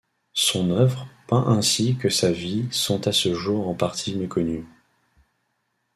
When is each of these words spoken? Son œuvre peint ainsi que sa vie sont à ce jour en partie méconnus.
Son 0.33 0.71
œuvre 0.71 1.05
peint 1.27 1.45
ainsi 1.45 1.95
que 1.95 2.09
sa 2.09 2.31
vie 2.31 2.65
sont 2.71 3.07
à 3.07 3.11
ce 3.11 3.35
jour 3.35 3.67
en 3.67 3.75
partie 3.75 4.15
méconnus. 4.15 4.65